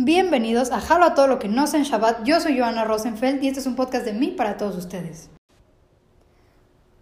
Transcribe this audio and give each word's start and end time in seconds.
Bienvenidos 0.00 0.70
a 0.70 0.80
Jalo 0.80 1.06
a 1.06 1.14
todo 1.14 1.26
lo 1.26 1.40
que 1.40 1.48
no 1.48 1.66
sé 1.66 1.78
en 1.78 1.82
Shabbat. 1.82 2.22
Yo 2.22 2.38
soy 2.38 2.56
Joana 2.56 2.84
Rosenfeld 2.84 3.42
y 3.42 3.48
este 3.48 3.58
es 3.58 3.66
un 3.66 3.74
podcast 3.74 4.04
de 4.04 4.12
mí 4.12 4.28
para 4.28 4.56
todos 4.56 4.76
ustedes. 4.76 5.28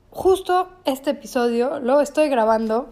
Justo 0.09 0.71
este 0.87 1.11
episodio 1.11 1.79
lo 1.79 2.01
estoy 2.01 2.31
grabando 2.31 2.89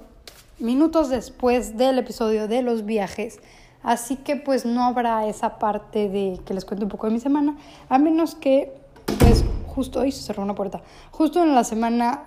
minutos 0.58 1.08
después 1.08 1.78
del 1.78 1.98
episodio 1.98 2.48
de 2.48 2.60
los 2.60 2.84
viajes, 2.84 3.40
así 3.82 4.16
que 4.16 4.36
pues 4.36 4.66
no 4.66 4.84
habrá 4.84 5.26
esa 5.26 5.58
parte 5.58 6.10
de 6.10 6.38
que 6.44 6.52
les 6.52 6.66
cuente 6.66 6.84
un 6.84 6.90
poco 6.90 7.06
de 7.06 7.14
mi 7.14 7.20
semana, 7.20 7.56
a 7.88 7.98
menos 7.98 8.34
que 8.34 8.74
pues 9.18 9.42
justo 9.68 10.00
hoy 10.00 10.12
se 10.12 10.22
cerró 10.22 10.42
una 10.42 10.54
puerta, 10.54 10.82
justo 11.12 11.42
en 11.42 11.54
la 11.54 11.64
semana 11.64 12.24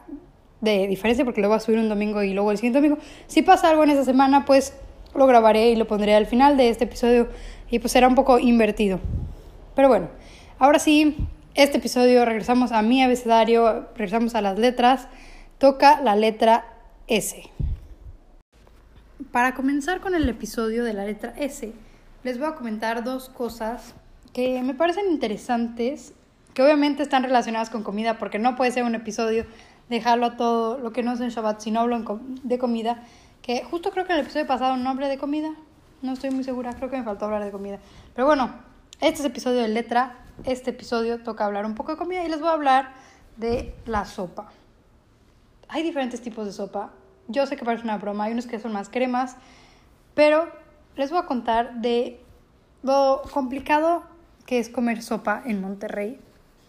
de 0.61 0.87
diferencia 0.87 1.23
porque 1.23 1.41
lo 1.41 1.47
voy 1.47 1.57
a 1.57 1.59
subir 1.59 1.77
un 1.77 1.89
domingo 1.89 2.23
y 2.23 2.33
luego 2.33 2.49
el 2.49 2.57
siguiente 2.57 2.79
domingo, 2.79 2.97
si 3.27 3.43
pasa 3.43 3.69
algo 3.69 3.83
en 3.83 3.91
esa 3.91 4.03
semana 4.03 4.45
pues 4.45 4.73
lo 5.13 5.27
grabaré 5.27 5.69
y 5.69 5.75
lo 5.75 5.87
pondré 5.87 6.15
al 6.15 6.25
final 6.25 6.57
de 6.57 6.69
este 6.69 6.85
episodio 6.85 7.27
y 7.69 7.79
pues 7.79 7.91
será 7.91 8.07
un 8.07 8.15
poco 8.15 8.39
invertido. 8.39 8.99
Pero 9.75 9.87
bueno, 9.87 10.09
ahora 10.59 10.79
sí, 10.79 11.15
este 11.55 11.77
episodio 11.77 12.25
regresamos 12.25 12.71
a 12.71 12.81
mi 12.81 13.01
abecedario, 13.03 13.87
regresamos 13.95 14.35
a 14.35 14.41
las 14.41 14.59
letras, 14.59 15.07
toca 15.57 16.01
la 16.01 16.15
letra 16.15 16.65
S. 17.07 17.43
Para 19.31 19.53
comenzar 19.55 19.99
con 19.99 20.15
el 20.15 20.27
episodio 20.29 20.83
de 20.83 20.93
la 20.93 21.05
letra 21.05 21.33
S, 21.37 21.73
les 22.23 22.37
voy 22.37 22.47
a 22.47 22.55
comentar 22.55 23.03
dos 23.03 23.29
cosas 23.29 23.95
que 24.33 24.61
me 24.61 24.73
parecen 24.73 25.11
interesantes, 25.11 26.13
que 26.53 26.61
obviamente 26.61 27.03
están 27.03 27.23
relacionadas 27.23 27.69
con 27.69 27.83
comida, 27.83 28.17
porque 28.17 28.39
no 28.39 28.55
puede 28.55 28.71
ser 28.71 28.83
un 28.83 28.95
episodio 28.95 29.45
dejarlo 29.89 30.25
a 30.25 30.37
todo 30.37 30.77
lo 30.77 30.91
que 30.91 31.03
no 31.03 31.13
es 31.13 31.21
en 31.21 31.29
Shabbat 31.29 31.61
si 31.61 31.71
no 31.71 31.79
hablo 31.81 32.19
de 32.43 32.57
comida, 32.57 33.03
que 33.41 33.63
justo 33.63 33.91
creo 33.91 34.05
que 34.05 34.13
en 34.13 34.19
el 34.19 34.25
episodio 34.25 34.45
pasado 34.45 34.77
no 34.77 34.89
hablé 34.89 35.07
de 35.07 35.17
comida, 35.17 35.49
no 36.01 36.13
estoy 36.13 36.29
muy 36.31 36.43
segura, 36.43 36.73
creo 36.73 36.89
que 36.89 36.97
me 36.97 37.03
faltó 37.03 37.25
hablar 37.25 37.43
de 37.43 37.51
comida. 37.51 37.79
Pero 38.15 38.25
bueno, 38.25 38.51
este 39.01 39.19
es 39.19 39.25
episodio 39.25 39.61
de 39.61 39.67
letra, 39.67 40.17
este 40.43 40.71
episodio 40.71 41.23
toca 41.23 41.45
hablar 41.45 41.65
un 41.65 41.75
poco 41.75 41.91
de 41.91 41.97
comida 41.97 42.23
y 42.23 42.29
les 42.29 42.39
voy 42.39 42.49
a 42.49 42.53
hablar 42.53 42.91
de 43.37 43.75
la 43.85 44.05
sopa. 44.05 44.49
Hay 45.69 45.83
diferentes 45.83 46.21
tipos 46.21 46.45
de 46.45 46.51
sopa. 46.51 46.91
Yo 47.27 47.45
sé 47.45 47.57
que 47.57 47.65
parece 47.65 47.83
una 47.83 47.97
broma, 47.97 48.25
hay 48.25 48.33
unos 48.33 48.47
que 48.47 48.59
son 48.59 48.73
más 48.73 48.89
cremas, 48.89 49.35
pero 50.15 50.47
les 50.95 51.09
voy 51.09 51.19
a 51.19 51.25
contar 51.25 51.81
de 51.81 52.19
lo 52.83 53.21
complicado 53.33 54.03
que 54.45 54.59
es 54.59 54.69
comer 54.69 55.03
sopa 55.03 55.43
en 55.45 55.61
Monterrey. 55.61 56.19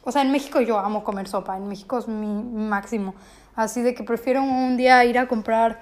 O 0.05 0.13
sea, 0.13 0.23
en 0.23 0.33
México 0.33 0.61
yo 0.61 0.79
amo 0.79 1.05
comer 1.05 1.29
sopa, 1.29 1.57
en 1.57 1.69
México 1.69 1.99
es 1.99 2.09
mi 2.09 2.27
máximo. 2.27 3.15
Así 3.55 3.83
de 3.83 3.95
que 3.95 4.03
prefiero 4.03 4.43
un 4.43 4.77
día 4.77 5.05
ir 5.05 5.19
a 5.19 5.29
comprar 5.29 5.81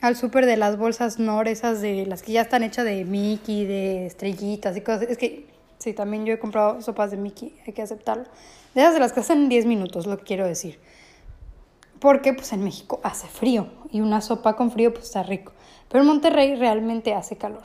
al 0.00 0.16
súper 0.16 0.46
de 0.46 0.56
las 0.56 0.76
bolsas 0.76 1.18
Nor, 1.18 1.48
esas 1.48 1.80
de 1.80 2.06
las 2.06 2.22
que 2.22 2.32
ya 2.32 2.42
están 2.42 2.62
hechas 2.62 2.84
de 2.84 3.04
Mickey, 3.04 3.64
de 3.64 4.06
estrellitas 4.06 4.76
y 4.76 4.80
cosas. 4.80 5.02
Es 5.02 5.18
que 5.18 5.46
sí, 5.78 5.92
también 5.92 6.26
yo 6.26 6.34
he 6.34 6.38
comprado 6.38 6.80
sopas 6.82 7.10
de 7.10 7.16
Mickey, 7.16 7.56
hay 7.66 7.72
que 7.72 7.82
aceptarlo. 7.82 8.24
De 8.74 8.82
esas 8.82 8.94
de 8.94 9.00
las 9.00 9.12
que 9.12 9.20
hacen 9.20 9.44
en 9.44 9.48
10 9.48 9.66
minutos, 9.66 10.06
lo 10.06 10.18
quiero 10.18 10.46
decir. 10.46 10.78
Porque 11.98 12.34
pues 12.34 12.52
en 12.52 12.62
México 12.62 13.00
hace 13.02 13.26
frío 13.26 13.68
y 13.90 14.00
una 14.00 14.20
sopa 14.20 14.54
con 14.54 14.70
frío 14.70 14.92
pues 14.92 15.06
está 15.06 15.22
rico. 15.22 15.52
Pero 15.88 16.02
en 16.02 16.08
Monterrey 16.08 16.54
realmente 16.56 17.14
hace 17.14 17.36
calor. 17.36 17.62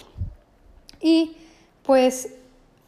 Y 1.01 1.35
pues 1.83 2.33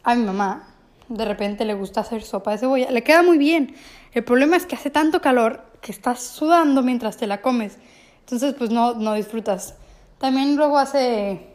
a 0.02 0.14
mi 0.14 0.24
mamá 0.24 0.74
de 1.08 1.24
repente 1.24 1.64
le 1.64 1.74
gusta 1.74 2.00
hacer 2.00 2.22
sopa 2.22 2.52
de 2.52 2.58
cebolla. 2.58 2.90
Le 2.90 3.02
queda 3.02 3.22
muy 3.22 3.38
bien. 3.38 3.74
El 4.12 4.24
problema 4.24 4.56
es 4.56 4.64
que 4.64 4.74
hace 4.76 4.90
tanto 4.90 5.20
calor 5.20 5.62
que 5.80 5.92
estás 5.92 6.22
sudando 6.22 6.82
mientras 6.82 7.16
te 7.16 7.26
la 7.26 7.42
comes. 7.42 7.76
Entonces, 8.24 8.54
pues 8.54 8.70
no, 8.70 8.94
no 8.94 9.12
disfrutas. 9.12 9.74
También 10.18 10.56
luego 10.56 10.78
hace 10.78 11.46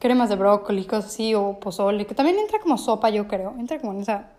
cremas 0.00 0.28
de 0.28 0.34
brócoli, 0.34 0.84
cosas 0.84 1.06
así, 1.06 1.34
o 1.34 1.60
pozole, 1.60 2.04
que 2.04 2.16
también 2.16 2.36
entra 2.38 2.58
como 2.58 2.76
sopa, 2.78 3.10
yo 3.10 3.28
creo. 3.28 3.54
Entra 3.58 3.78
como 3.78 3.92
en 3.92 4.00
esa 4.00 4.30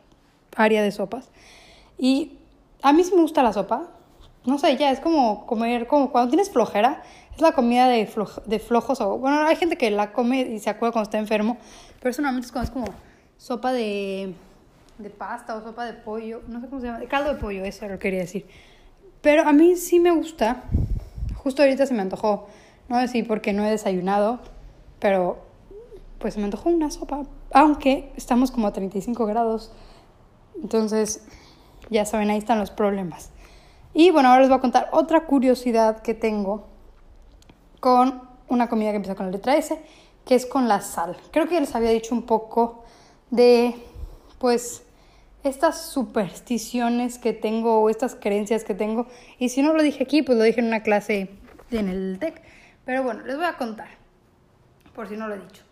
área 0.58 0.84
de 0.84 0.92
sopas. 0.92 1.30
Y 1.98 2.34
a 2.82 2.92
mí 2.92 3.06
sí 3.06 3.16
me 3.16 3.22
gusta 3.22 3.42
la 3.42 3.54
sopa. 3.54 3.88
No 4.46 4.58
sé, 4.58 4.76
ya 4.76 4.92
es 4.92 5.00
como 5.00 5.46
comer, 5.46 5.88
como 5.88 6.12
cuando 6.12 6.30
tienes 6.30 6.50
flojera, 6.50 7.04
es 7.34 7.42
la 7.42 7.54
comida 7.54 7.88
de, 7.88 8.10
de 8.46 8.60
flojos. 8.60 9.00
O, 9.00 9.18
bueno, 9.18 9.46
hay 9.46 9.56
gente 9.56 9.78
que 9.78 9.90
la 9.90 10.12
come 10.12 10.42
y 10.42 10.60
se 10.60 10.70
acuerda 10.70 10.92
cuando 10.92 11.08
está 11.08 11.18
enfermo, 11.18 11.58
pero 12.02 12.14
normalmente 12.18 12.48
es 12.48 12.52
como, 12.52 12.64
es 12.64 12.72
como 12.72 12.86
sopa 13.38 13.72
de, 13.72 14.34
de 14.98 15.10
pasta 15.10 15.56
o 15.56 15.62
sopa 15.62 15.86
de 15.86 15.94
pollo, 15.94 16.42
no 16.48 16.60
sé 16.60 16.68
cómo 16.68 16.82
se 16.82 16.88
llama, 16.88 17.00
caldo 17.08 17.34
de 17.34 17.40
pollo, 17.40 17.64
eso 17.64 17.88
lo 17.88 17.94
que 17.94 18.00
quería 18.00 18.20
decir. 18.20 18.46
Pero 19.22 19.44
a 19.44 19.54
mí 19.54 19.76
sí 19.76 20.00
me 20.00 20.12
gusta 20.12 20.64
Justo 21.48 21.62
ahorita 21.62 21.86
se 21.86 21.94
me 21.94 22.02
antojó, 22.02 22.46
no 22.90 23.00
sé 23.00 23.08
si 23.08 23.24
porque 23.24 23.54
no 23.54 23.66
he 23.66 23.70
desayunado, 23.70 24.40
pero 25.00 25.38
pues 26.20 26.34
se 26.34 26.42
me 26.42 26.44
antojó 26.44 26.68
una 26.68 26.92
sopa, 26.92 27.22
aunque 27.54 28.12
estamos 28.18 28.52
como 28.52 28.68
a 28.68 28.74
35 28.74 29.26
grados. 29.26 29.72
Entonces, 30.62 31.26
ya 31.90 32.04
saben, 32.04 32.32
ahí 32.32 32.38
están 32.38 32.60
los 32.60 32.70
problemas. 32.70 33.30
Y 33.94 34.12
bueno, 34.12 34.28
ahora 34.28 34.42
les 34.42 34.50
voy 34.50 34.58
a 34.58 34.60
contar 34.60 34.90
otra 34.92 35.26
curiosidad 35.26 36.02
que 36.02 36.14
tengo 36.14 36.66
con 37.80 38.24
una 38.50 38.68
comida 38.68 38.90
que 38.90 38.98
empieza 38.98 39.16
con 39.16 39.28
la 39.28 39.32
letra 39.32 39.56
S, 39.56 39.82
que 40.26 40.36
es 40.36 40.46
con 40.46 40.68
la 40.68 40.82
sal. 40.82 41.16
Creo 41.32 41.48
que 41.48 41.62
les 41.62 41.74
había 41.76 41.92
dicho 41.92 42.14
un 42.14 42.24
poco 42.24 42.84
de, 43.32 43.74
pues, 44.38 44.84
estas 45.44 45.82
supersticiones 45.90 47.20
que 47.20 47.34
tengo 47.34 47.82
o 47.82 47.90
estas 47.90 48.16
creencias 48.16 48.64
que 48.64 48.74
tengo. 48.74 49.08
Y 49.40 49.50
si 49.50 49.62
no 49.62 49.74
lo 49.74 49.82
dije 49.82 50.04
aquí, 50.04 50.22
pues 50.22 50.38
lo 50.38 50.44
dije 50.44 50.60
en 50.60 50.68
una 50.68 50.84
clase 50.84 51.32
en 51.72 51.88
el 51.88 52.18
TEC. 52.20 52.42
Pero 52.86 53.04
bueno, 53.04 53.26
les 53.26 53.36
voy 53.36 53.46
a 53.46 53.58
contar, 53.58 53.90
por 54.96 55.08
si 55.08 55.18
no 55.18 55.28
lo 55.28 55.36
he 55.36 55.40
dicho. 55.40 55.64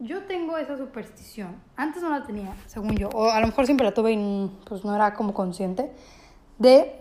Yo 0.00 0.24
tengo 0.24 0.58
esa 0.58 0.76
superstición. 0.76 1.56
Antes 1.76 2.02
no 2.02 2.10
la 2.10 2.24
tenía, 2.24 2.54
según 2.66 2.96
yo. 2.96 3.08
O 3.10 3.30
a 3.30 3.40
lo 3.40 3.46
mejor 3.46 3.64
siempre 3.64 3.86
la 3.86 3.94
tuve 3.94 4.12
y 4.12 4.50
pues 4.66 4.84
no 4.84 4.94
era 4.94 5.14
como 5.14 5.32
consciente. 5.32 5.92
De, 6.58 6.92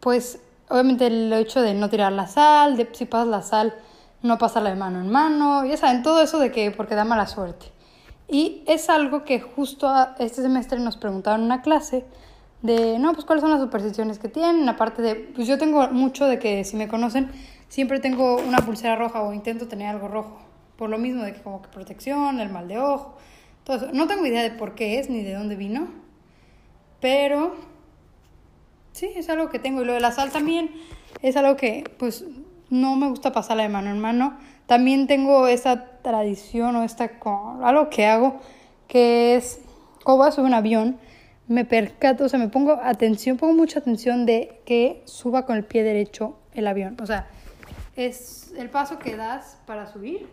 pues, 0.00 0.40
obviamente 0.68 1.08
el 1.08 1.32
hecho 1.32 1.60
de 1.60 1.74
no 1.74 1.90
tirar 1.90 2.12
la 2.12 2.26
sal, 2.28 2.76
de 2.76 2.88
si 2.92 3.06
pasas 3.06 3.28
la 3.28 3.42
sal, 3.42 3.74
no 4.22 4.38
pasarla 4.38 4.70
de 4.70 4.76
mano 4.76 5.00
en 5.00 5.10
mano. 5.10 5.64
Ya 5.64 5.76
saben, 5.76 6.02
todo 6.02 6.22
eso 6.22 6.38
de 6.38 6.52
que 6.52 6.70
porque 6.70 6.94
da 6.94 7.04
mala 7.04 7.26
suerte. 7.26 7.66
Y 8.28 8.64
es 8.66 8.90
algo 8.90 9.24
que 9.24 9.40
justo 9.40 9.88
este 10.18 10.42
semestre 10.42 10.78
nos 10.80 10.96
preguntaron 10.96 11.40
en 11.40 11.46
una 11.46 11.62
clase 11.62 12.04
de, 12.62 12.98
no, 12.98 13.12
pues 13.12 13.24
cuáles 13.24 13.42
son 13.42 13.50
las 13.50 13.60
supersticiones 13.60 14.18
que 14.18 14.28
tienen, 14.28 14.68
aparte 14.68 15.02
de, 15.02 15.14
pues 15.14 15.46
yo 15.46 15.58
tengo 15.58 15.88
mucho 15.88 16.26
de 16.26 16.38
que 16.38 16.64
si 16.64 16.76
me 16.76 16.88
conocen, 16.88 17.30
siempre 17.68 18.00
tengo 18.00 18.36
una 18.36 18.58
pulsera 18.58 18.96
roja 18.96 19.22
o 19.22 19.32
intento 19.32 19.68
tener 19.68 19.88
algo 19.88 20.08
rojo, 20.08 20.40
por 20.76 20.90
lo 20.90 20.98
mismo 20.98 21.22
de 21.22 21.32
que 21.32 21.42
como 21.42 21.62
que 21.62 21.68
protección, 21.68 22.40
el 22.40 22.50
mal 22.50 22.66
de 22.68 22.78
ojo. 22.78 23.16
No 23.92 24.06
tengo 24.06 24.24
idea 24.26 24.42
de 24.42 24.50
por 24.50 24.74
qué 24.74 24.98
es 24.98 25.10
ni 25.10 25.22
de 25.22 25.34
dónde 25.34 25.56
vino, 25.56 25.88
pero 27.00 27.54
sí, 28.92 29.10
es 29.14 29.28
algo 29.28 29.48
que 29.48 29.58
tengo. 29.58 29.82
Y 29.82 29.84
lo 29.84 29.92
de 29.92 30.00
la 30.00 30.12
sal 30.12 30.30
también 30.30 30.70
es 31.20 31.36
algo 31.36 31.56
que, 31.56 31.84
pues, 31.98 32.24
no 32.70 32.96
me 32.96 33.08
gusta 33.08 33.32
pasarla 33.32 33.62
de 33.62 33.68
mano 33.68 33.90
en 33.90 34.00
mano. 34.00 34.36
También 34.66 35.06
tengo 35.06 35.46
esa 35.46 36.00
tradición 36.02 36.76
o 36.76 36.82
esta 36.82 37.10
algo 37.62 37.88
que 37.90 38.06
hago 38.06 38.40
que 38.88 39.36
es 39.36 39.60
como 40.02 40.18
voy 40.18 40.28
a 40.28 40.32
subir 40.32 40.46
un 40.46 40.54
avión 40.54 40.98
me 41.48 41.64
percato, 41.64 42.24
o 42.24 42.28
sea, 42.28 42.38
me 42.38 42.48
pongo 42.48 42.80
atención, 42.82 43.36
pongo 43.36 43.54
mucha 43.54 43.78
atención 43.78 44.26
de 44.26 44.60
que 44.64 45.02
suba 45.04 45.46
con 45.46 45.56
el 45.56 45.64
pie 45.64 45.82
derecho 45.82 46.36
el 46.52 46.66
avión. 46.66 46.96
O 47.00 47.06
sea, 47.06 47.28
es 47.94 48.52
el 48.56 48.68
paso 48.68 48.98
que 48.98 49.16
das 49.16 49.58
para 49.66 49.86
subir, 49.92 50.28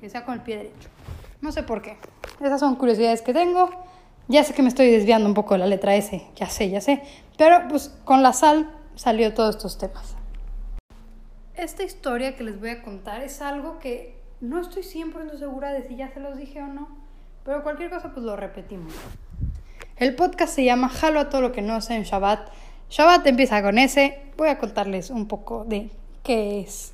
que 0.00 0.08
sea 0.08 0.24
con 0.24 0.34
el 0.34 0.40
pie 0.40 0.56
derecho. 0.56 0.88
No 1.40 1.52
sé 1.52 1.62
por 1.62 1.82
qué. 1.82 1.98
Esas 2.40 2.60
son 2.60 2.76
curiosidades 2.76 3.22
que 3.22 3.34
tengo. 3.34 3.70
Ya 4.28 4.42
sé 4.44 4.54
que 4.54 4.62
me 4.62 4.68
estoy 4.68 4.90
desviando 4.90 5.28
un 5.28 5.34
poco 5.34 5.54
de 5.54 5.58
la 5.58 5.66
letra 5.66 5.94
S, 5.94 6.26
ya 6.34 6.48
sé, 6.48 6.70
ya 6.70 6.80
sé. 6.80 7.02
Pero 7.36 7.68
pues 7.68 7.92
con 8.04 8.22
la 8.22 8.32
sal 8.32 8.70
salió 8.94 9.34
todos 9.34 9.56
estos 9.56 9.78
temas. 9.78 10.15
Esta 11.56 11.84
historia 11.84 12.36
que 12.36 12.44
les 12.44 12.60
voy 12.60 12.68
a 12.68 12.82
contar 12.82 13.22
es 13.22 13.40
algo 13.40 13.78
que 13.78 14.14
no 14.42 14.60
estoy 14.60 14.82
100% 14.82 15.38
segura 15.38 15.72
de 15.72 15.88
si 15.88 15.96
ya 15.96 16.10
se 16.12 16.20
los 16.20 16.36
dije 16.36 16.60
o 16.60 16.66
no, 16.66 16.86
pero 17.46 17.62
cualquier 17.62 17.88
cosa 17.88 18.12
pues 18.12 18.26
lo 18.26 18.36
repetimos. 18.36 18.92
El 19.96 20.14
podcast 20.14 20.54
se 20.54 20.64
llama 20.64 20.90
Jalo 20.90 21.18
a 21.18 21.30
todo 21.30 21.40
lo 21.40 21.52
que 21.52 21.62
no 21.62 21.80
sé 21.80 21.94
en 21.94 22.02
Shabbat. 22.02 22.50
Shabbat 22.90 23.26
empieza 23.26 23.62
con 23.62 23.78
S. 23.78 24.18
Voy 24.36 24.48
a 24.48 24.58
contarles 24.58 25.08
un 25.08 25.26
poco 25.28 25.64
de 25.64 25.88
qué 26.22 26.60
es 26.60 26.92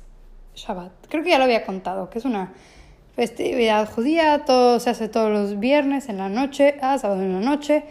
Shabbat. 0.55 0.93
Creo 1.09 1.23
que 1.25 1.31
ya 1.31 1.39
lo 1.39 1.43
había 1.43 1.65
contado, 1.65 2.09
que 2.09 2.19
es 2.19 2.25
una 2.25 2.53
festividad 3.17 3.91
judía, 3.91 4.45
todo 4.45 4.79
se 4.79 4.91
hace 4.91 5.09
todos 5.09 5.29
los 5.29 5.59
viernes 5.59 6.07
en 6.07 6.19
la 6.19 6.29
noche, 6.29 6.79
a 6.81 6.97
sábado 6.97 7.21
en 7.21 7.33
la 7.33 7.41
noche, 7.41 7.83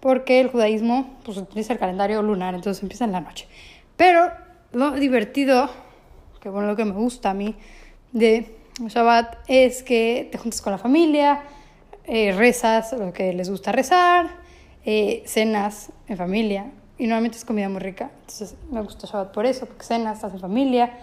porque 0.00 0.40
el 0.40 0.50
judaísmo 0.50 1.18
pues, 1.24 1.38
utiliza 1.38 1.72
el 1.72 1.78
calendario 1.78 2.20
lunar, 2.20 2.54
entonces 2.54 2.82
empieza 2.82 3.06
en 3.06 3.12
la 3.12 3.22
noche. 3.22 3.48
Pero 3.96 4.30
lo 4.72 4.90
divertido 4.90 5.70
que 6.40 6.48
bueno, 6.48 6.68
lo 6.68 6.76
que 6.76 6.84
me 6.84 6.92
gusta 6.92 7.30
a 7.30 7.34
mí 7.34 7.54
de 8.12 8.54
Shabbat 8.86 9.38
es 9.48 9.82
que 9.82 10.28
te 10.30 10.38
juntas 10.38 10.60
con 10.62 10.72
la 10.72 10.78
familia, 10.78 11.42
eh, 12.04 12.32
rezas 12.32 12.92
lo 12.92 13.12
que 13.12 13.32
les 13.32 13.50
gusta 13.50 13.72
rezar, 13.72 14.28
eh, 14.84 15.22
cenas 15.26 15.90
en 16.06 16.16
familia, 16.16 16.70
y 16.96 17.04
normalmente 17.04 17.38
es 17.38 17.44
comida 17.44 17.68
muy 17.68 17.80
rica, 17.80 18.10
entonces 18.20 18.56
me 18.70 18.80
gusta 18.80 19.06
Shabbat 19.06 19.32
por 19.32 19.46
eso, 19.46 19.66
porque 19.66 19.84
cenas, 19.84 20.16
estás 20.16 20.32
en 20.32 20.40
familia. 20.40 20.98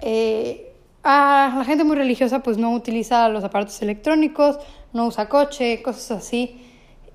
Eh, 0.00 0.72
a 1.02 1.54
la 1.56 1.64
gente 1.64 1.84
muy 1.84 1.96
religiosa 1.96 2.40
pues 2.40 2.58
no 2.58 2.72
utiliza 2.72 3.28
los 3.28 3.42
aparatos 3.44 3.80
electrónicos, 3.82 4.58
no 4.92 5.06
usa 5.06 5.28
coche, 5.28 5.82
cosas 5.82 6.18
así. 6.18 6.64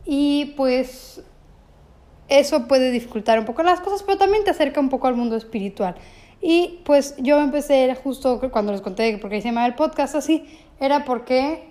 Y 0.05 0.53
pues 0.57 1.21
eso 2.27 2.67
puede 2.67 2.91
dificultar 2.91 3.39
un 3.39 3.45
poco 3.45 3.63
las 3.63 3.79
cosas, 3.79 4.03
pero 4.03 4.17
también 4.17 4.43
te 4.43 4.51
acerca 4.51 4.79
un 4.79 4.89
poco 4.89 5.07
al 5.07 5.15
mundo 5.15 5.35
espiritual. 5.35 5.95
Y 6.41 6.79
pues 6.83 7.15
yo 7.17 7.39
empecé 7.39 7.93
justo 7.95 8.39
cuando 8.51 8.71
les 8.71 8.81
conté 8.81 9.17
porque 9.17 9.41
se 9.41 9.47
llama 9.49 9.65
el 9.65 9.75
podcast 9.75 10.15
así, 10.15 10.45
era 10.79 11.03
porque 11.05 11.63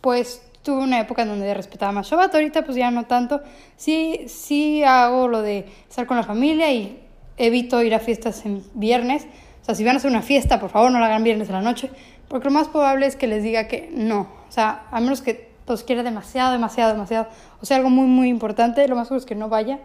pues 0.00 0.42
tuve 0.62 0.82
una 0.82 1.00
época 1.00 1.22
en 1.22 1.28
donde 1.28 1.52
respetaba 1.54 1.92
más 1.92 2.08
Shabbat, 2.08 2.34
ahorita 2.34 2.64
pues 2.64 2.76
ya 2.76 2.90
no 2.90 3.04
tanto. 3.04 3.40
Sí, 3.76 4.24
sí 4.26 4.82
hago 4.82 5.28
lo 5.28 5.42
de 5.42 5.66
estar 5.88 6.06
con 6.06 6.16
la 6.16 6.22
familia 6.22 6.72
y 6.72 7.00
evito 7.36 7.82
ir 7.82 7.94
a 7.94 8.00
fiestas 8.00 8.44
en 8.46 8.64
viernes. 8.74 9.26
O 9.62 9.64
sea, 9.64 9.74
si 9.74 9.84
van 9.84 9.96
a 9.96 9.98
hacer 9.98 10.10
una 10.10 10.22
fiesta, 10.22 10.58
por 10.58 10.70
favor 10.70 10.90
no 10.90 10.98
la 10.98 11.06
hagan 11.06 11.24
viernes 11.24 11.48
en 11.48 11.54
la 11.54 11.60
noche, 11.60 11.90
porque 12.28 12.46
lo 12.46 12.52
más 12.52 12.68
probable 12.68 13.06
es 13.06 13.16
que 13.16 13.26
les 13.26 13.42
diga 13.42 13.68
que 13.68 13.90
no. 13.92 14.28
O 14.48 14.52
sea, 14.52 14.86
a 14.90 15.00
menos 15.00 15.22
que 15.22 15.50
los 15.66 15.82
quiera 15.82 16.02
demasiado, 16.02 16.52
demasiado, 16.52 16.92
demasiado, 16.92 17.28
o 17.60 17.66
sea, 17.66 17.76
algo 17.76 17.90
muy, 17.90 18.06
muy 18.06 18.28
importante, 18.28 18.86
lo 18.88 18.96
más 18.96 19.08
seguro 19.08 19.20
es 19.20 19.26
que 19.26 19.34
no 19.34 19.48
vaya, 19.48 19.80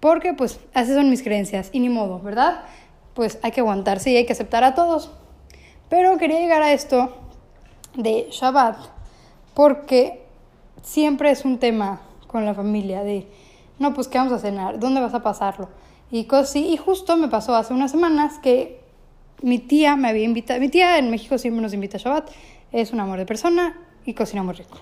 porque 0.00 0.34
pues 0.34 0.60
así 0.74 0.92
son 0.92 1.10
mis 1.10 1.22
creencias 1.22 1.70
y 1.72 1.80
ni 1.80 1.88
modo, 1.88 2.20
¿verdad? 2.20 2.64
Pues 3.14 3.38
hay 3.42 3.50
que 3.50 3.60
aguantarse 3.60 4.10
y 4.10 4.16
hay 4.16 4.26
que 4.26 4.32
aceptar 4.32 4.64
a 4.64 4.74
todos. 4.74 5.10
Pero 5.88 6.16
quería 6.18 6.38
llegar 6.38 6.62
a 6.62 6.72
esto 6.72 7.12
de 7.94 8.28
Shabbat, 8.30 8.76
porque 9.54 10.24
siempre 10.82 11.30
es 11.30 11.44
un 11.44 11.58
tema 11.58 12.00
con 12.26 12.44
la 12.44 12.54
familia 12.54 13.02
de, 13.02 13.26
no, 13.78 13.92
pues, 13.92 14.08
¿qué 14.08 14.18
vamos 14.18 14.32
a 14.32 14.38
cenar? 14.38 14.78
¿Dónde 14.78 15.00
vas 15.00 15.14
a 15.14 15.22
pasarlo? 15.22 15.68
Y 16.10 16.24
cosas 16.24 16.56
Y 16.56 16.76
justo 16.76 17.16
me 17.16 17.28
pasó 17.28 17.54
hace 17.56 17.72
unas 17.72 17.90
semanas 17.90 18.38
que 18.38 18.80
mi 19.42 19.58
tía 19.58 19.96
me 19.96 20.08
había 20.08 20.24
invitado, 20.24 20.60
mi 20.60 20.68
tía 20.68 20.98
en 20.98 21.10
México 21.10 21.38
siempre 21.38 21.62
nos 21.62 21.72
invita 21.72 21.96
a 21.96 22.00
Shabbat, 22.00 22.30
es 22.72 22.92
un 22.92 23.00
amor 23.00 23.18
de 23.18 23.26
persona 23.26 23.76
y 24.04 24.14
cocina 24.14 24.42
muy 24.42 24.54
rico. 24.54 24.78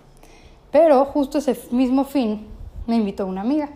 Pero 0.71 1.05
justo 1.07 1.39
ese 1.39 1.59
mismo 1.71 2.05
fin 2.05 2.47
me 2.87 2.97
invitó 2.97 3.27
una 3.27 3.41
amiga. 3.41 3.71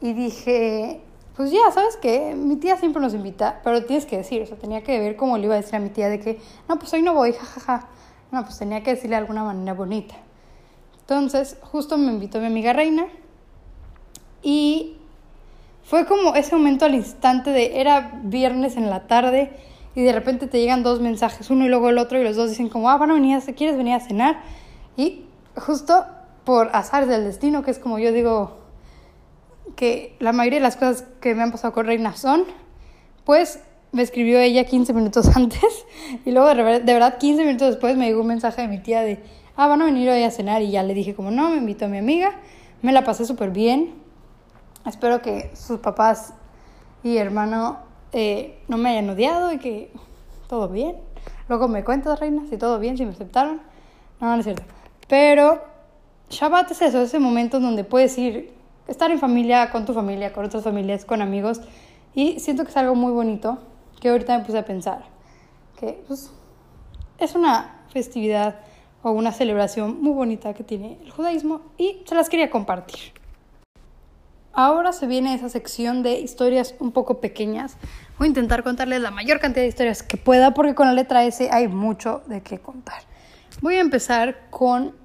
Y 0.00 0.12
dije, 0.12 1.00
pues 1.38 1.52
ya, 1.52 1.70
¿sabes 1.72 1.96
qué? 1.96 2.34
Mi 2.34 2.56
tía 2.56 2.76
siempre 2.78 3.00
nos 3.00 3.14
invita, 3.14 3.60
pero 3.62 3.84
tienes 3.84 4.06
que 4.06 4.16
decir, 4.16 4.42
o 4.42 4.46
sea, 4.46 4.58
tenía 4.58 4.82
que 4.82 4.98
ver 4.98 5.14
cómo 5.14 5.38
le 5.38 5.44
iba 5.44 5.54
a 5.54 5.58
decir 5.58 5.76
a 5.76 5.78
mi 5.78 5.88
tía 5.88 6.08
de 6.08 6.18
que, 6.18 6.40
no, 6.68 6.80
pues 6.80 6.92
hoy 6.94 7.00
no 7.00 7.14
voy, 7.14 7.32
jajaja. 7.32 7.86
No, 8.32 8.42
pues 8.42 8.58
tenía 8.58 8.82
que 8.82 8.90
decirle 8.90 9.10
de 9.10 9.20
alguna 9.20 9.44
manera 9.44 9.72
bonita. 9.72 10.16
Entonces, 10.98 11.56
justo 11.62 11.96
me 11.96 12.10
invitó 12.10 12.40
mi 12.40 12.46
amiga 12.46 12.72
Reina 12.72 13.06
y 14.42 14.96
fue 15.84 16.06
como 16.06 16.34
ese 16.34 16.56
momento 16.56 16.86
al 16.86 16.96
instante 16.96 17.50
de, 17.50 17.80
era 17.80 18.18
viernes 18.24 18.76
en 18.76 18.90
la 18.90 19.06
tarde 19.06 19.52
y 19.94 20.02
de 20.02 20.10
repente 20.10 20.48
te 20.48 20.58
llegan 20.58 20.82
dos 20.82 20.98
mensajes, 21.00 21.50
uno 21.50 21.66
y 21.66 21.68
luego 21.68 21.88
el 21.90 21.98
otro, 21.98 22.18
y 22.18 22.24
los 22.24 22.34
dos 22.34 22.50
dicen 22.50 22.68
como, 22.68 22.90
ah, 22.90 22.96
van 22.96 23.12
a 23.12 23.14
venir, 23.14 23.40
¿quieres 23.54 23.76
venir 23.76 23.94
a 23.94 24.00
cenar? 24.00 24.40
Y 24.96 25.22
justo 25.54 26.04
por 26.42 26.74
azar 26.74 27.06
del 27.06 27.22
destino, 27.22 27.62
que 27.62 27.70
es 27.70 27.78
como 27.78 28.00
yo 28.00 28.10
digo, 28.10 28.58
que 29.78 30.16
la 30.18 30.32
mayoría 30.32 30.58
de 30.58 30.64
las 30.64 30.74
cosas 30.74 31.04
que 31.20 31.36
me 31.36 31.42
han 31.44 31.52
pasado 31.52 31.72
con 31.72 31.86
Reina 31.86 32.16
son, 32.16 32.42
pues 33.24 33.60
me 33.92 34.02
escribió 34.02 34.40
ella 34.40 34.64
15 34.64 34.92
minutos 34.92 35.28
antes 35.36 35.86
y 36.24 36.32
luego 36.32 36.48
de, 36.48 36.80
verdad 36.80 37.18
15 37.18 37.44
minutos 37.44 37.68
después 37.68 37.96
me 37.96 38.06
llegó 38.06 38.22
un 38.22 38.26
mensaje 38.26 38.62
de 38.62 38.66
mi 38.66 38.80
tía 38.80 39.02
de, 39.02 39.22
ah, 39.54 39.68
van 39.68 39.80
a 39.80 39.84
venir 39.84 40.10
hoy 40.10 40.24
a 40.24 40.32
cenar 40.32 40.62
y 40.62 40.72
ya 40.72 40.82
le 40.82 40.94
dije 40.94 41.14
como 41.14 41.30
no, 41.30 41.50
me 41.50 41.58
invitó 41.58 41.84
a 41.84 41.88
mi 41.88 41.98
amiga, 41.98 42.32
me 42.82 42.90
la 42.90 43.04
pasé 43.04 43.24
súper 43.24 43.50
bien, 43.50 43.94
espero 44.84 45.22
que 45.22 45.52
sus 45.54 45.78
papás 45.78 46.34
y 47.04 47.18
hermano 47.18 47.78
eh, 48.12 48.58
no 48.66 48.78
me 48.78 48.90
hayan 48.90 49.08
odiado 49.10 49.52
y 49.52 49.58
que 49.58 49.92
todo 50.48 50.68
bien. 50.68 50.96
Luego 51.48 51.68
me 51.68 51.84
cuentas, 51.84 52.18
reina, 52.18 52.46
si 52.50 52.56
todo 52.56 52.80
bien, 52.80 52.98
si 52.98 53.04
me 53.04 53.12
aceptaron. 53.12 53.60
No, 54.20 54.26
no 54.26 54.40
es 54.40 54.44
cierto. 54.44 54.64
Pero 55.06 55.62
Shabbat 56.30 56.72
es 56.72 56.82
eso, 56.82 57.00
ese 57.00 57.20
momento 57.20 57.58
en 57.58 57.62
donde 57.62 57.84
puedes 57.84 58.18
ir, 58.18 58.57
estar 58.88 59.10
en 59.10 59.20
familia, 59.20 59.70
con 59.70 59.84
tu 59.84 59.94
familia, 59.94 60.32
con 60.32 60.44
otras 60.44 60.64
familias, 60.64 61.04
con 61.04 61.22
amigos. 61.22 61.60
Y 62.14 62.40
siento 62.40 62.64
que 62.64 62.70
es 62.70 62.76
algo 62.76 62.94
muy 62.94 63.12
bonito 63.12 63.58
que 64.00 64.08
ahorita 64.08 64.38
me 64.38 64.44
puse 64.44 64.58
a 64.58 64.64
pensar. 64.64 65.04
Que 65.78 66.02
pues, 66.08 66.32
es 67.18 67.34
una 67.34 67.82
festividad 67.92 68.56
o 69.02 69.12
una 69.12 69.32
celebración 69.32 70.02
muy 70.02 70.12
bonita 70.12 70.54
que 70.54 70.64
tiene 70.64 70.98
el 71.04 71.10
judaísmo 71.10 71.60
y 71.76 72.02
se 72.06 72.14
las 72.14 72.28
quería 72.28 72.50
compartir. 72.50 73.12
Ahora 74.52 74.92
se 74.92 75.06
viene 75.06 75.34
esa 75.34 75.48
sección 75.48 76.02
de 76.02 76.18
historias 76.18 76.74
un 76.80 76.90
poco 76.90 77.20
pequeñas. 77.20 77.76
Voy 78.18 78.26
a 78.26 78.28
intentar 78.28 78.64
contarles 78.64 79.00
la 79.00 79.12
mayor 79.12 79.38
cantidad 79.38 79.62
de 79.62 79.68
historias 79.68 80.02
que 80.02 80.16
pueda 80.16 80.52
porque 80.52 80.74
con 80.74 80.88
la 80.88 80.94
letra 80.94 81.24
S 81.24 81.48
hay 81.52 81.68
mucho 81.68 82.22
de 82.26 82.42
qué 82.42 82.58
contar. 82.58 83.02
Voy 83.60 83.76
a 83.76 83.80
empezar 83.80 84.48
con, 84.50 84.96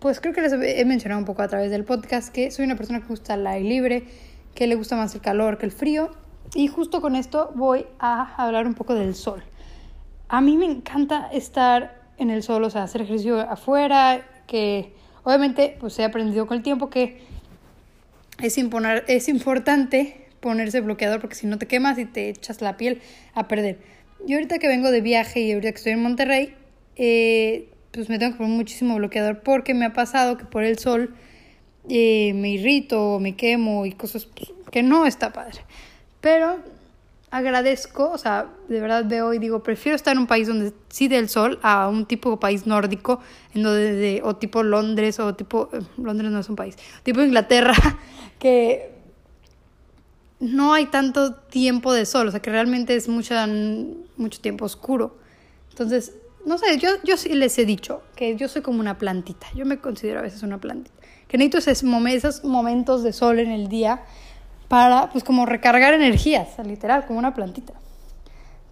pues 0.00 0.20
creo 0.20 0.32
que 0.32 0.42
les 0.42 0.52
he 0.52 0.84
mencionado 0.84 1.18
un 1.18 1.24
poco 1.24 1.42
a 1.42 1.48
través 1.48 1.70
del 1.70 1.84
podcast 1.84 2.32
que 2.32 2.50
soy 2.50 2.64
una 2.64 2.76
persona 2.76 3.00
que 3.00 3.06
gusta 3.06 3.34
el 3.34 3.46
aire 3.46 3.68
libre, 3.68 4.04
que 4.54 4.66
le 4.66 4.74
gusta 4.74 4.96
más 4.96 5.14
el 5.14 5.20
calor 5.20 5.58
que 5.58 5.66
el 5.66 5.72
frío. 5.72 6.10
Y 6.54 6.68
justo 6.68 7.00
con 7.00 7.16
esto 7.16 7.52
voy 7.54 7.86
a 7.98 8.34
hablar 8.36 8.66
un 8.66 8.74
poco 8.74 8.94
del 8.94 9.14
sol. 9.14 9.42
A 10.28 10.40
mí 10.40 10.56
me 10.56 10.66
encanta 10.66 11.28
estar 11.32 12.02
en 12.18 12.30
el 12.30 12.42
sol, 12.42 12.64
o 12.64 12.70
sea, 12.70 12.84
hacer 12.84 13.02
ejercicio 13.02 13.40
afuera, 13.40 14.26
que 14.46 14.94
obviamente 15.24 15.76
pues 15.78 15.98
he 15.98 16.04
aprendido 16.04 16.46
con 16.46 16.56
el 16.56 16.62
tiempo 16.62 16.88
que 16.88 17.20
es, 18.40 18.58
imponer, 18.58 19.04
es 19.08 19.28
importante 19.28 20.26
ponerse 20.40 20.80
bloqueador 20.80 21.20
porque 21.20 21.34
si 21.34 21.46
no 21.46 21.58
te 21.58 21.66
quemas 21.66 21.98
y 21.98 22.04
te 22.04 22.28
echas 22.28 22.60
la 22.60 22.76
piel 22.76 23.00
a 23.34 23.48
perder. 23.48 23.78
Yo 24.26 24.36
ahorita 24.36 24.58
que 24.58 24.68
vengo 24.68 24.90
de 24.90 25.00
viaje 25.00 25.40
y 25.40 25.52
ahorita 25.52 25.72
que 25.72 25.76
estoy 25.76 25.92
en 25.92 26.02
Monterrey, 26.02 26.54
eh, 26.96 27.68
pues 27.96 28.10
me 28.10 28.18
tengo 28.18 28.32
que 28.32 28.38
poner 28.38 28.52
muchísimo 28.52 28.94
bloqueador 28.96 29.40
porque 29.40 29.72
me 29.72 29.86
ha 29.86 29.92
pasado 29.94 30.36
que 30.36 30.44
por 30.44 30.62
el 30.62 30.78
sol 30.78 31.14
eh, 31.88 32.32
me 32.34 32.50
irrito, 32.50 33.18
me 33.20 33.36
quemo 33.36 33.86
y 33.86 33.92
cosas 33.92 34.26
pues, 34.26 34.52
que 34.70 34.82
no 34.82 35.06
está 35.06 35.32
padre. 35.32 35.60
Pero 36.20 36.58
agradezco, 37.30 38.10
o 38.10 38.18
sea, 38.18 38.48
de 38.68 38.80
verdad 38.80 39.04
veo 39.06 39.32
y 39.32 39.38
digo, 39.38 39.62
prefiero 39.62 39.96
estar 39.96 40.12
en 40.12 40.18
un 40.18 40.26
país 40.26 40.46
donde 40.46 40.74
sí 40.88 41.08
del 41.08 41.30
sol 41.30 41.58
a 41.62 41.88
un 41.88 42.04
tipo 42.04 42.30
de 42.30 42.36
país 42.36 42.66
nórdico, 42.66 43.20
en 43.54 43.62
donde 43.62 43.94
de, 43.94 44.20
o 44.22 44.36
tipo 44.36 44.62
Londres 44.62 45.18
o 45.18 45.34
tipo, 45.34 45.70
eh, 45.72 45.80
Londres 45.96 46.30
no 46.30 46.40
es 46.40 46.48
un 46.50 46.56
país, 46.56 46.76
tipo 47.02 47.22
Inglaterra, 47.22 47.74
que 48.38 48.90
no 50.38 50.74
hay 50.74 50.86
tanto 50.86 51.34
tiempo 51.34 51.94
de 51.94 52.04
sol, 52.04 52.28
o 52.28 52.30
sea, 52.30 52.40
que 52.40 52.50
realmente 52.50 52.94
es 52.94 53.08
mucha, 53.08 53.48
mucho 54.18 54.40
tiempo 54.40 54.66
oscuro. 54.66 55.16
Entonces, 55.70 56.12
no 56.46 56.58
sé, 56.58 56.78
yo, 56.78 56.90
yo 57.02 57.16
sí 57.16 57.30
les 57.30 57.58
he 57.58 57.66
dicho 57.66 58.02
que 58.14 58.36
yo 58.36 58.46
soy 58.46 58.62
como 58.62 58.78
una 58.78 58.98
plantita. 58.98 59.48
Yo 59.56 59.66
me 59.66 59.78
considero 59.78 60.20
a 60.20 60.22
veces 60.22 60.44
una 60.44 60.58
plantita. 60.58 60.96
Que 61.26 61.38
necesito 61.38 61.58
esos, 61.58 61.82
esos 61.82 62.44
momentos 62.44 63.02
de 63.02 63.12
sol 63.12 63.40
en 63.40 63.50
el 63.50 63.66
día 63.66 64.04
para, 64.68 65.10
pues, 65.10 65.24
como 65.24 65.44
recargar 65.44 65.92
energías, 65.92 66.56
literal, 66.64 67.04
como 67.04 67.18
una 67.18 67.34
plantita. 67.34 67.72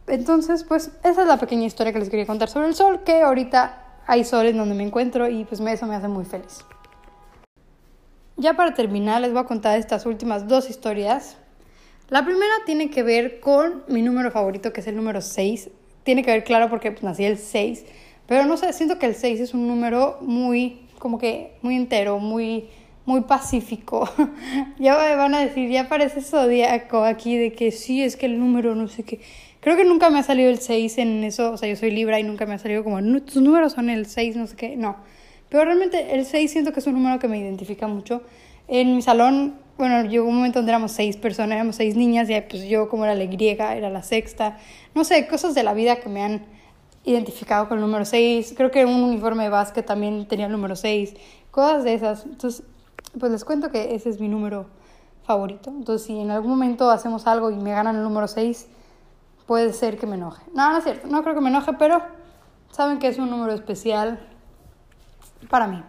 Entonces, 0.07 0.63
pues, 0.63 0.93
esa 1.03 1.23
es 1.23 1.27
la 1.27 1.37
pequeña 1.37 1.67
historia 1.67 1.93
que 1.93 1.99
les 1.99 2.11
quería 2.11 2.27
contar 2.27 2.49
sobre 2.49 2.69
el 2.69 2.77
sol, 2.77 3.03
que 3.03 3.23
ahorita 3.23 4.03
hay 4.07 4.23
sol 4.23 4.47
en 4.47 4.57
donde 4.57 4.77
me 4.77 4.85
encuentro 4.85 5.29
y 5.29 5.45
pues 5.45 5.61
eso 5.61 5.87
me 5.87 5.97
hace 5.97 6.07
muy 6.07 6.25
feliz. 6.25 6.65
Ya 8.37 8.55
para 8.55 8.75
terminar, 8.75 9.21
les 9.21 9.33
voy 9.33 9.41
a 9.41 9.47
contar 9.47 9.81
estas 9.81 10.07
últimas 10.07 10.47
dos 10.47 10.71
historias. 10.71 11.39
La 12.09 12.25
primera 12.25 12.53
tiene 12.67 12.91
que 12.91 13.03
ver 13.03 13.41
con 13.41 13.83
mi 13.89 14.03
número 14.03 14.31
favorito, 14.31 14.73
que 14.73 14.81
es 14.81 14.87
el 14.87 14.95
número 14.95 15.21
6 15.21 15.71
tiene 16.05 16.23
que 16.23 16.31
ver, 16.31 16.45
claro, 16.45 16.71
porque 16.71 16.93
pues, 16.93 17.03
nací 17.03 17.25
el 17.25 17.39
6, 17.39 17.85
pero 18.27 18.45
no 18.45 18.57
sé, 18.57 18.73
siento 18.73 18.99
que 18.99 19.07
el 19.07 19.15
6 19.15 19.41
es 19.41 19.55
un 19.55 19.67
número 19.67 20.19
muy, 20.21 20.81
como 20.99 21.19
que, 21.19 21.53
muy 21.63 21.75
entero, 21.75 22.19
muy, 22.19 22.67
muy 23.05 23.23
pacífico. 23.23 24.09
ya 24.79 25.17
van 25.17 25.35
a 25.35 25.41
decir, 25.41 25.71
ya 25.71 25.89
parece 25.89 26.21
zodíaco 26.21 27.05
aquí 27.05 27.37
de 27.37 27.53
que 27.53 27.73
sí, 27.73 28.03
es 28.03 28.17
que 28.17 28.27
el 28.27 28.39
número, 28.39 28.75
no 28.75 28.89
sé 28.89 29.03
qué. 29.03 29.21
Creo 29.61 29.77
que 29.77 29.85
nunca 29.85 30.11
me 30.11 30.19
ha 30.19 30.23
salido 30.23 30.51
el 30.51 30.59
6 30.59 30.99
en 30.99 31.25
eso, 31.25 31.53
o 31.53 31.57
sea, 31.57 31.69
yo 31.69 31.77
soy 31.77 31.91
Libra 31.91 32.21
y 32.21 32.23
nunca 32.23 32.47
me 32.47 32.55
ha 32.55 32.59
salido 32.59 32.85
como, 32.85 33.01
tus 33.23 33.43
números 33.43 33.73
son 33.73 33.89
el 33.89 34.07
6, 34.07 34.37
no 34.37 34.47
sé 34.47 34.57
qué, 34.57 34.77
no. 34.77 34.97
Pero 35.49 35.65
realmente 35.65 36.15
el 36.15 36.27
6 36.27 36.51
siento 36.51 36.73
que 36.73 36.81
es 36.81 36.87
un 36.87 36.95
número 36.95 37.19
que 37.19 37.29
me 37.29 37.39
identifica 37.39 37.87
mucho. 37.87 38.23
En 38.69 38.95
mi 38.97 39.03
salón 39.03 39.55
bueno, 39.77 40.03
llegó 40.09 40.29
un 40.29 40.37
momento 40.37 40.61
donde 40.61 40.73
éramos 40.73 40.93
seis 40.93 41.17
personas, 41.17 41.57
éramos 41.57 41.77
seis 41.77 41.97
niñas, 41.97 42.31
y 42.31 42.41
pues 42.43 42.65
yo 42.65 42.89
como 42.89 43.05
era 43.05 43.15
la 43.15 43.25
Y, 43.25 43.49
era 43.49 43.91
la 43.91 44.03
sexta. 44.03 44.59
No 44.95 45.05
sé, 45.05 45.27
cosas 45.27 45.55
de 45.55 45.63
la 45.63 45.75
vida 45.75 45.97
que 45.97 46.09
me 46.09 46.23
han 46.23 46.47
identificado 47.05 47.69
con 47.69 47.79
el 47.79 47.85
número 47.85 48.05
seis. 48.05 48.55
Creo 48.57 48.71
que 48.71 48.85
un 48.85 49.03
uniforme 49.03 49.45
de 49.45 49.49
básquet 49.51 49.85
también 49.85 50.27
tenía 50.27 50.47
el 50.47 50.53
número 50.53 50.77
seis. 50.77 51.15
Cosas 51.51 51.85
de 51.85 51.95
esas. 51.95 52.25
Entonces, 52.25 52.65
pues 53.19 53.31
les 53.33 53.45
cuento 53.45 53.71
que 53.71 53.95
ese 53.95 54.11
es 54.11 54.21
mi 54.21 54.29
número 54.29 54.67
favorito. 55.25 55.71
Entonces, 55.71 56.07
si 56.07 56.19
en 56.19 56.31
algún 56.31 56.51
momento 56.51 56.91
hacemos 56.91 57.27
algo 57.27 57.51
y 57.51 57.57
me 57.57 57.73
ganan 57.73 57.97
el 57.97 58.03
número 58.03 58.29
seis, 58.29 58.69
puede 59.47 59.73
ser 59.73 59.99
que 59.99 60.07
me 60.07 60.15
enoje. 60.15 60.43
No, 60.55 60.71
no 60.71 60.79
es 60.79 60.85
cierto, 60.85 61.09
no 61.09 61.23
creo 61.23 61.35
que 61.35 61.41
me 61.41 61.51
enoje, 61.51 61.73
pero 61.75 62.03
saben 62.71 62.99
que 62.99 63.09
es 63.09 63.19
un 63.19 63.31
número 63.31 63.53
especial 63.53 64.21
para 65.49 65.67
mí. 65.67 65.83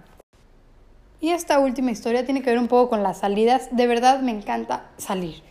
Y 1.22 1.30
esta 1.30 1.60
última 1.60 1.92
historia 1.92 2.26
tiene 2.26 2.42
que 2.42 2.50
ver 2.50 2.60
un 2.60 2.68
poco 2.68 2.90
con 2.90 3.04
las 3.04 3.20
salidas. 3.20 3.70
De 3.72 3.88
verdad 3.88 4.22
me 4.22 4.32
encanta 4.32 4.86
salir. 4.98 5.42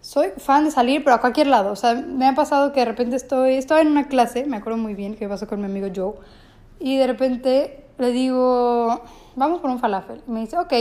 soy 0.00 0.30
fan 0.36 0.64
de 0.64 0.70
salir, 0.70 1.04
pero 1.04 1.16
a 1.16 1.20
cualquier 1.20 1.46
lado. 1.46 1.72
O 1.72 1.76
sea, 1.76 1.94
me 1.94 2.26
ha 2.26 2.34
pasado 2.34 2.72
que 2.72 2.80
de 2.80 2.86
repente 2.86 3.16
estoy, 3.16 3.54
estoy 3.54 3.82
en 3.82 3.88
una 3.88 4.08
clase, 4.08 4.44
me 4.46 4.56
acuerdo 4.56 4.78
muy 4.78 4.94
bien 4.94 5.14
que 5.14 5.28
pasó 5.28 5.46
con 5.46 5.60
mi 5.60 5.66
amigo 5.66 5.88
Joe, 5.94 6.14
y 6.80 6.96
de 6.96 7.06
repente 7.06 7.84
le 7.98 8.10
digo, 8.10 9.02
vamos 9.36 9.60
por 9.60 9.70
un 9.70 9.78
falafel. 9.78 10.22
Y 10.26 10.30
me 10.30 10.40
dice, 10.40 10.58
ok. 10.58 10.72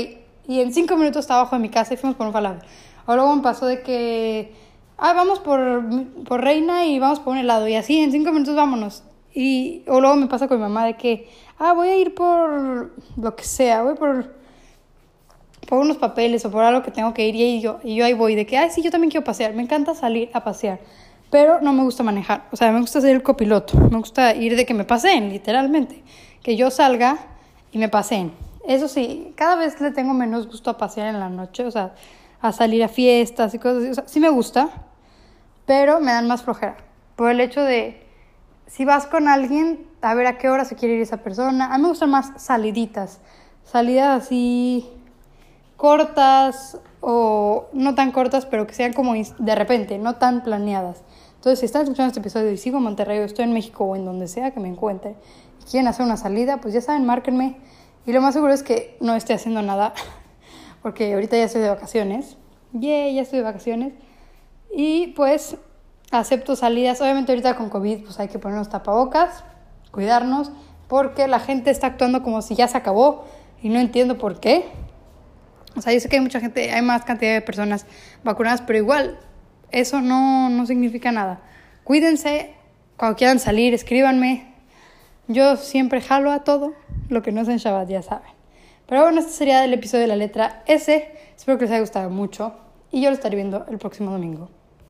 Y 0.48 0.60
en 0.60 0.74
cinco 0.74 0.98
minutos 0.98 1.22
estaba 1.22 1.42
abajo 1.42 1.56
de 1.56 1.62
mi 1.62 1.70
casa 1.70 1.94
y 1.94 1.98
fuimos 1.98 2.18
por 2.18 2.26
un 2.28 2.34
falafel. 2.34 2.68
O 3.06 3.16
luego 3.16 3.36
me 3.36 3.44
pasó 3.44 3.68
de 3.68 3.84
que, 3.84 4.54
ah, 4.98 5.14
vamos 5.14 5.40
por, 5.40 5.84
por 6.26 6.42
Reina 6.42 6.86
y 6.86 7.00
vamos 7.00 7.20
por 7.20 7.34
un 7.34 7.40
helado. 7.40 7.68
Y 7.68 7.76
así, 7.76 8.00
en 8.00 8.12
cinco 8.12 8.32
minutos 8.32 8.56
vámonos. 8.56 9.04
Y, 9.34 9.84
o 9.88 10.02
luego 10.02 10.16
me 10.16 10.28
pasa 10.28 10.48
con 10.48 10.58
mi 10.58 10.64
mamá 10.64 10.86
de 10.86 10.98
que, 10.98 11.30
ah, 11.58 11.74
voy 11.74 11.88
a 11.88 11.98
ir 11.98 12.14
por 12.14 12.92
lo 13.18 13.36
que 13.36 13.44
sea, 13.44 13.84
voy 13.84 13.96
por, 13.96 14.36
por 15.68 15.80
unos 15.80 15.98
papeles 15.98 16.44
o 16.46 16.52
por 16.52 16.64
algo 16.64 16.84
que 16.84 16.92
tengo 16.92 17.14
que 17.14 17.28
ir 17.28 17.36
y 17.36 17.62
yo, 17.62 17.80
y 17.84 17.96
yo 17.96 18.06
ahí 18.06 18.14
voy, 18.14 18.36
de 18.36 18.46
que, 18.46 18.58
ay, 18.58 18.70
sí, 18.72 18.82
yo 18.82 18.92
también 18.92 19.10
quiero 19.10 19.24
pasear, 19.24 19.54
me 19.54 19.62
encanta 19.62 19.96
salir 19.96 20.30
a 20.34 20.44
pasear, 20.44 20.80
pero 21.30 21.62
no 21.62 21.72
me 21.72 21.84
gusta 21.84 22.04
manejar, 22.04 22.48
o 22.52 22.58
sea, 22.58 22.72
me 22.72 22.82
gusta 22.82 23.00
ser 23.00 23.12
el 23.12 23.24
copiloto, 23.24 23.78
me 23.78 23.98
gusta 23.98 24.36
ir 24.36 24.56
de 24.56 24.66
que 24.66 24.74
me 24.74 24.84
paseen, 24.84 25.30
literalmente, 25.30 26.04
que 26.44 26.58
yo 26.58 26.70
salga 26.70 27.18
y 27.72 27.78
me 27.78 27.88
paseen. 27.88 28.34
Eso 28.68 28.88
sí, 28.88 29.34
cada 29.36 29.56
vez 29.56 29.80
le 29.80 29.92
tengo 29.92 30.14
menos 30.14 30.48
gusto 30.48 30.70
a 30.70 30.78
pasear 30.78 31.08
en 31.08 31.20
la 31.20 31.30
noche, 31.30 31.66
o 31.66 31.72
sea, 31.72 31.96
a 32.42 32.52
salir 32.52 32.84
a 32.84 32.90
fiestas 32.90 33.54
y 33.54 33.60
cosas 33.60 33.84
así, 33.84 33.92
o 33.92 33.94
sea, 33.94 34.08
sí 34.08 34.20
me 34.20 34.30
gusta, 34.30 34.70
pero 35.66 36.02
me 36.02 36.12
dan 36.12 36.28
más 36.28 36.44
flojera, 36.44 36.76
por 37.16 37.32
el 37.32 37.40
hecho 37.40 37.62
de 37.62 38.11
si 38.68 38.86
vas 38.86 39.06
con 39.06 39.28
alguien, 39.28 39.86
a 40.02 40.14
ver 40.14 40.28
a 40.28 40.38
qué 40.38 40.50
hora 40.50 40.66
se 40.66 40.76
quiere 40.76 40.96
ir 40.96 41.02
esa 41.02 41.18
persona. 41.18 41.74
A 41.74 41.78
mí 41.78 41.84
me 41.84 41.90
gustan 41.90 42.10
más 42.10 42.32
saliditas, 42.42 43.20
salidas 43.64 44.24
así 44.24 44.90
cortas 45.82 46.78
o 47.00 47.66
no 47.74 47.96
tan 47.96 48.12
cortas, 48.12 48.46
pero 48.46 48.68
que 48.68 48.76
sean 48.76 48.94
como 48.94 49.14
de 49.16 49.56
repente, 49.56 49.98
no 49.98 50.16
tan 50.16 50.44
planeadas. 50.44 51.02
Entonces, 51.36 51.60
si 51.60 51.66
están 51.66 51.82
escuchando 51.82 52.10
este 52.10 52.20
episodio 52.20 52.52
y 52.52 52.58
sigo 52.58 52.78
en 52.78 52.84
Monterrey 52.84 53.18
o 53.18 53.24
estoy 53.24 53.46
en 53.46 53.54
México 53.54 53.86
o 53.86 53.96
en 53.96 54.06
donde 54.06 54.28
sea 54.28 54.52
que 54.52 54.60
me 54.60 54.68
encuentre 54.68 55.16
y 55.60 55.64
quieren 55.72 55.88
hacer 55.88 56.06
una 56.06 56.18
salida, 56.18 56.62
pues 56.62 56.76
ya 56.76 56.82
saben, 56.82 57.04
márquenme. 57.04 57.58
Y 58.06 58.14
lo 58.14 58.22
más 58.22 58.36
seguro 58.36 58.54
es 58.54 58.62
que 58.62 58.96
no 59.00 59.16
esté 59.16 59.34
haciendo 59.34 59.64
nada, 59.64 59.96
porque 60.84 61.12
ahorita 61.16 61.36
ya 61.36 61.46
estoy 61.46 61.62
de 61.62 61.70
vacaciones. 61.70 62.38
Yeah, 62.80 63.10
ya 63.10 63.24
estoy 63.24 63.40
de 63.40 63.46
vacaciones. 63.46 63.94
Y 64.72 65.08
pues 65.16 65.58
acepto 66.12 66.56
salidas. 66.56 67.02
Obviamente 67.02 67.32
ahorita 67.32 67.56
con 67.56 67.70
COVID 67.70 68.04
pues 68.04 68.20
hay 68.20 68.28
que 68.28 68.40
ponernos 68.40 68.70
tapabocas, 68.70 69.44
cuidarnos, 69.92 70.52
porque 70.88 71.28
la 71.28 71.40
gente 71.40 71.72
está 71.72 71.88
actuando 71.88 72.22
como 72.22 72.42
si 72.42 72.56
ya 72.56 72.68
se 72.68 72.78
acabó 72.78 73.26
y 73.62 73.70
no 73.70 73.80
entiendo 73.80 74.18
por 74.18 74.40
qué. 74.40 74.66
O 75.76 75.82
sea, 75.82 75.94
yo 75.94 76.00
sé 76.00 76.10
que 76.10 76.18
hay 76.18 76.22
mucha 76.22 76.40
gente, 76.40 76.72
hay 76.72 76.82
más 76.82 77.06
cantidad 77.06 77.34
de 77.34 77.42
personas 77.42 77.86
vacunadas, 78.24 78.62
pero 78.62 78.78
igual 78.78 79.18
eso 79.72 80.02
no, 80.02 80.50
no 80.50 80.66
significa 80.66 81.12
nada. 81.12 81.42
Cuídense, 81.86 82.54
cuando 82.98 83.18
quieran 83.18 83.40
salir, 83.40 83.74
escríbanme. 83.74 84.54
Yo 85.28 85.56
siempre 85.56 86.02
jalo 86.02 86.32
a 86.32 86.44
todo, 86.44 86.74
lo 87.08 87.22
que 87.22 87.32
no 87.32 87.42
es 87.42 87.48
en 87.48 87.58
Shabbat, 87.58 87.88
ya 87.88 88.02
saben. 88.02 88.32
Pero 88.86 89.04
bueno, 89.04 89.22
este 89.22 89.32
sería 89.32 89.64
el 89.64 89.74
episodio 89.74 90.02
de 90.02 90.08
la 90.08 90.18
letra 90.18 90.64
S. 90.68 91.10
Espero 91.38 91.58
que 91.58 91.64
les 91.64 91.72
haya 91.72 91.80
gustado 91.80 92.10
mucho 92.10 92.54
y 92.92 93.02
yo 93.02 93.10
lo 93.10 93.16
estaré 93.16 93.38
viendo 93.38 93.66
el 93.70 93.78
próximo 93.78 94.12
domingo. 94.12 94.50